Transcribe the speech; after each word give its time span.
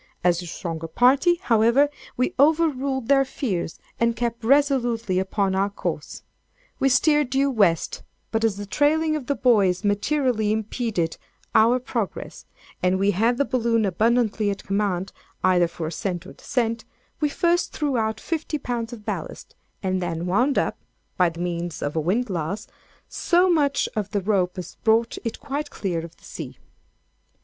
As 0.23 0.39
the 0.39 0.47
stronger 0.47 0.87
party, 0.87 1.35
however, 1.43 1.87
we 2.17 2.33
overruled 2.39 3.07
their 3.07 3.23
fears, 3.23 3.77
and 3.99 4.15
kept 4.15 4.43
resolutely 4.43 5.19
upon 5.19 5.53
our 5.53 5.69
course. 5.69 6.23
We 6.79 6.89
steered 6.89 7.29
due 7.29 7.51
West; 7.51 8.01
but 8.31 8.43
as 8.43 8.57
the 8.57 8.65
trailing 8.65 9.15
of 9.15 9.27
the 9.27 9.35
buoys 9.35 9.83
materially 9.83 10.51
impeded 10.51 11.17
our 11.53 11.77
progress, 11.77 12.47
and 12.81 12.97
we 12.97 13.11
had 13.11 13.37
the 13.37 13.45
balloon 13.45 13.85
abundantly 13.85 14.49
at 14.49 14.63
command, 14.63 15.11
either 15.43 15.67
for 15.67 15.85
ascent 15.85 16.25
or 16.25 16.33
descent, 16.33 16.83
we 17.19 17.29
first 17.29 17.71
threw 17.71 17.95
out 17.95 18.19
fifty 18.19 18.57
pounds 18.57 18.91
of 18.93 19.05
ballast, 19.05 19.53
and 19.83 20.01
then 20.01 20.25
wound 20.25 20.57
up 20.57 20.79
(by 21.15 21.29
means 21.37 21.83
of 21.83 21.95
a 21.95 21.99
windlass) 22.01 22.65
so 23.07 23.51
much 23.51 23.87
of 23.95 24.09
the 24.09 24.21
rope 24.21 24.57
as 24.57 24.77
brought 24.83 25.19
it 25.23 25.39
quite 25.39 25.69
clear 25.69 26.03
of 26.03 26.17
the 26.17 26.23
sea. 26.23 26.57